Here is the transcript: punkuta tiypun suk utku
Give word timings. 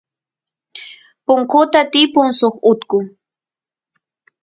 punkuta 1.25 1.81
tiypun 1.91 2.29
suk 2.39 2.55
utku 2.71 2.99